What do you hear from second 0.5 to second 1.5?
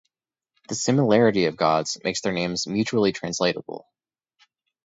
The similarity